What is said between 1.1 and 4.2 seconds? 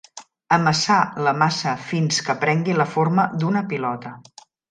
la massa fins que prengui la forma d'una pilota.